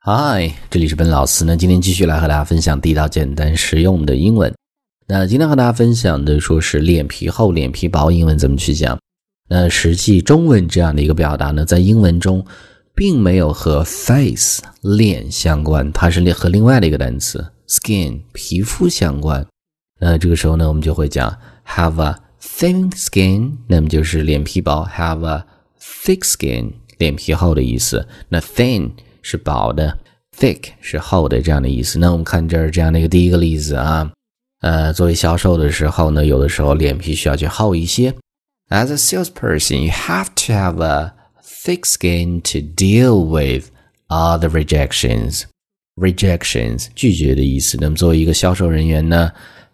[0.00, 1.56] 嗨，这里是本老师那。
[1.56, 4.54] 今天继续来和大家分享地道、简单、实用的英文。
[5.08, 8.96] 那今天和大家分享的说是脸皮厚、脸皮薄，英文怎么去讲？
[9.50, 12.46] 那实际中文这样的一个表达呢，在英文中
[12.94, 19.44] 并没有和 face 脸相关，它是和另外的一个单词 skin 皮肤相关。
[19.98, 21.36] 那这个时候呢，我们就会讲
[21.66, 25.44] have a thin skin，那么就是脸皮薄；have a
[25.80, 28.06] thick skin，脸皮厚的意思。
[28.28, 28.92] 那 thin
[29.30, 29.98] 是薄的
[30.38, 31.98] ，thick 是厚的这样的意思。
[31.98, 34.10] 那我们看这儿这样的一个第一个例子啊，
[34.62, 38.14] 呃，作为销售的时候呢，有的时候脸皮需要去厚一些。
[38.70, 41.12] As a salesperson, you have to have a
[41.42, 43.66] thick skin to deal with
[44.08, 45.42] all the rejections.
[45.96, 47.76] Rejections 拒绝的意思。
[47.78, 49.30] 那么作为一个销售人员呢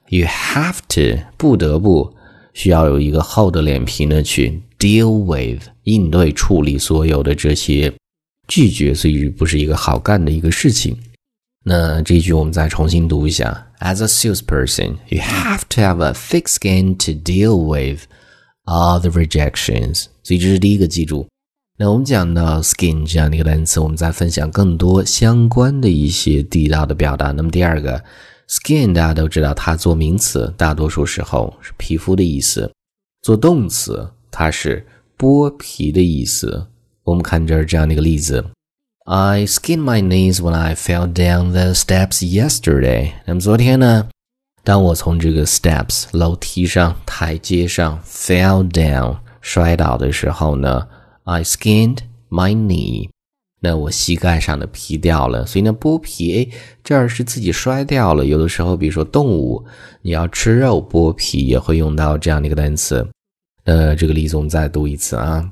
[0.08, 2.12] ，you have to 不得不
[2.54, 7.92] 需要有一个厚的脸皮呢，去 deal with 应对处理所有的这些。
[8.46, 10.96] 拒绝，所以不是一个好干的一个事情。
[11.64, 18.02] 那这一句我们再重新读一下：As a salesperson, you have to have a thick skin to deal with
[18.64, 20.06] all the rejections。
[20.22, 21.26] 所以这是第一个，记住。
[21.78, 27.32] 那我们讲到 skin 这样的一个单词，我们再分享更多相关的一些地道的表达。
[27.32, 28.04] 那么第二个
[28.48, 32.70] ，skin 大家都知道，它做名词，大多数时候是皮肤的意思；
[33.22, 34.86] 做动词，它是
[35.18, 36.66] 剥皮的意思。
[37.04, 38.44] 我们看这儿这样的一个例子
[39.04, 43.12] ：I skinned my knees when I fell down the steps yesterday。
[43.26, 44.08] 那么昨天呢，
[44.62, 50.88] 当我从这个 steps 楼梯上、台阶上 fell down 摔倒的时候呢
[51.24, 51.98] ，I skinned
[52.30, 53.10] my knee。
[53.60, 58.24] 那我膝盖上的皮掉了，所以呢，剥皮，哎，这儿是自己摔掉了。
[58.24, 59.62] 有的时候，比如说动物，
[60.02, 63.06] 你要吃肉剥皮，也会用到这样的一个单词。
[63.64, 65.50] 呃，这个例子我们再读一次啊。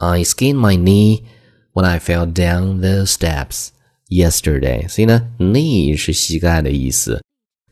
[0.00, 1.24] I skinned my knee
[1.72, 3.70] when I fell down the steps
[4.08, 4.88] yesterday。
[4.88, 7.20] 所以呢，knee 是膝盖的意思，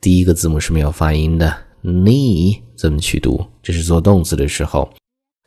[0.01, 1.57] 第一个字母是没有发音的。
[1.85, 3.47] knee 怎么去读？
[3.63, 4.93] 这是做动词的时候。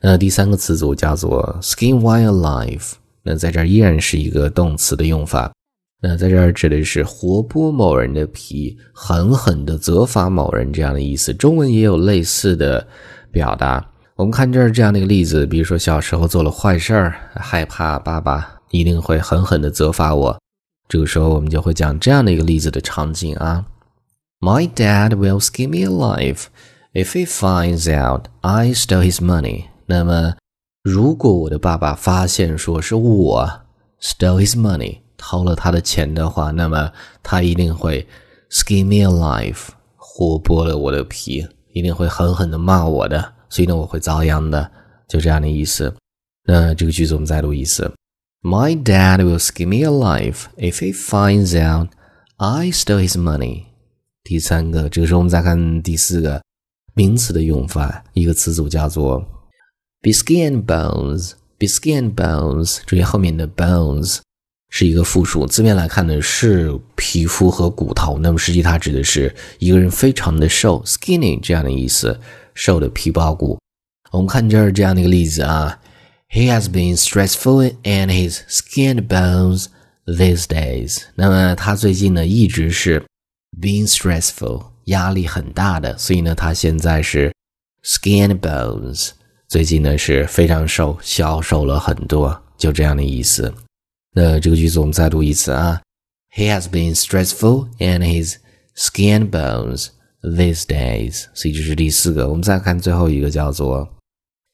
[0.02, 2.92] 那第三个词组叫做 skin while alive。
[3.22, 5.52] 那在这儿依然是一个动词的用法。
[6.00, 11.34] 那在这儿指的是活剥某人的皮，狠狠地责罚某人这样的意思。
[11.34, 12.88] 中文也有类似的
[13.30, 13.86] 表达。
[14.20, 20.38] 我们看这儿这样的一个例子，比如说小时候做了坏事儿，害怕爸爸一定会狠狠的责罚我。
[20.86, 23.64] 这个时候我们就会讲这样的一个例子的场景啊
[24.38, 26.48] ：My dad will skin me alive
[26.92, 29.68] if he finds out I stole his money。
[29.86, 30.34] 那么，
[30.82, 33.50] 如果我的爸爸发现说是我
[34.02, 36.92] stole his money 偷了他的钱的话，那么
[37.22, 38.06] 他一定会
[38.50, 43.32] skin me alive，活剥了我的皮，一定会狠狠的骂我的。
[43.49, 44.71] 所以呢，我会遭殃的，
[45.07, 45.93] 就这样的意思。
[46.47, 47.91] 那这个句子我们再读一次：
[48.41, 51.89] My dad will skin me alive if he finds out
[52.37, 53.65] I stole his money。
[54.23, 56.41] 第三个，这个时候我们再看第四个
[56.93, 59.19] 名词的用法，一个词组叫做
[60.01, 64.19] be skin bones。be skin bones，注意后面的 bones
[64.70, 72.18] 是一个复数，字面来看呢是皮肤和骨头，那么实际它指的是一个人非常的瘦，skinny 这样的意思。
[72.52, 73.58] 瘦的皮包骨。
[74.10, 75.78] 我们看这儿这样的一个例子啊
[76.28, 79.66] ，He has been stressful and his skin bones
[80.04, 81.02] these days。
[81.14, 83.02] 那么他最近呢一直是
[83.58, 87.32] being stressful，压力很大的，所以呢他现在是
[87.84, 89.10] skin bones，
[89.48, 93.54] 最近呢是非常瘦，消瘦了很多，就这样的意思。
[94.12, 95.80] 那这个句子我们再读一次啊
[96.34, 98.36] ，He has been stressful and his
[98.76, 99.88] skin bones。
[100.22, 102.28] These days，所以这是第四个。
[102.28, 103.88] 我们再看最后一个，叫做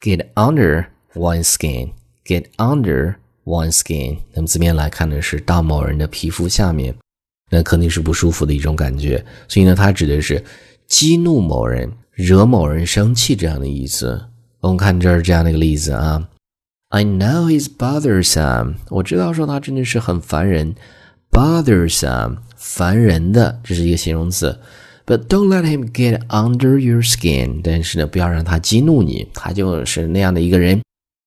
[0.00, 1.90] get under one skin。
[2.24, 6.94] get under one skin，那么字面来看呢，是到某人的皮肤下面，
[7.50, 9.24] 那肯定是不舒服的一种感觉。
[9.48, 10.44] 所以呢，它指的是
[10.86, 14.24] 激怒某人、惹某人生气这样的意思。
[14.60, 16.28] 我们看这儿这样的一个例子啊
[16.88, 18.76] ，I know he's bothersome。
[18.90, 20.74] 我知道说他真的是很烦人
[21.30, 24.60] ，bothersome，烦人的，这是一个形容词。
[25.04, 27.60] But don't let him get under your skin。
[27.62, 30.82] 但是呢，不要让他激怒你，他就是那样的一个人，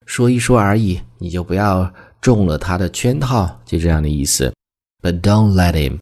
[0.05, 4.53] 说一说而已，你就不要中了他的圈套，就这样的意思。
[5.01, 5.99] But don't let him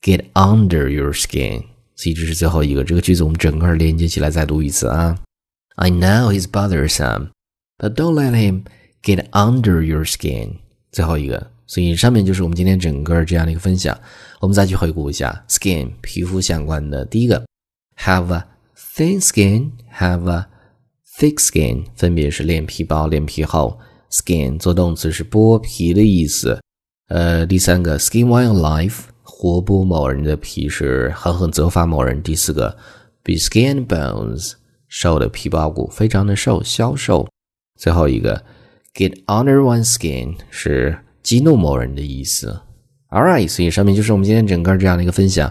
[0.00, 1.64] get under your skin。
[1.96, 5.18] 所以这是最后一个，这个句子我们整个连接起来再读一次啊。
[5.74, 7.28] I know he's bothersome,
[7.76, 8.62] but don't let him
[9.02, 10.56] get under your skin。
[10.90, 11.50] 最后一个。
[11.66, 13.94] 所以上面就是我们今天整个这样的一个分享。
[14.40, 17.04] 我们再去回顾一下 skin 皮肤相关的。
[17.04, 17.44] 第一个
[17.98, 20.46] ，have a thin skin，have a
[21.18, 23.78] thick skin，分别是脸皮薄、脸皮厚。
[24.10, 26.58] skin 做动词是剥皮的意思。
[27.08, 32.22] 呃，第三个，skin while alive，活剥某人的皮是狠狠责罚某人。
[32.22, 32.74] 第四个
[33.22, 34.54] ，be skin bones，
[34.88, 37.28] 瘦的皮包骨，非常的瘦，消瘦。
[37.76, 38.42] 最后一个
[38.94, 42.60] ，get under one's skin，是激怒某人的意思。
[43.10, 45.50] All right，所以上面就是我们今天整个这样的一个分享。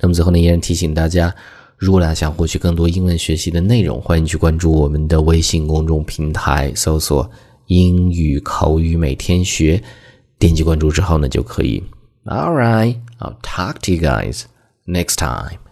[0.00, 1.34] 那么最后呢，依然提醒大家，
[1.76, 7.30] 如果大家想获取更多英文学习的内容，欢迎去关注我们的微信公众平台，搜索
[7.66, 9.82] “英语口语每天学”。
[10.38, 11.82] 点击关注之后呢，就可以。
[12.24, 14.42] All right, I'll talk to you guys
[14.86, 15.67] next time.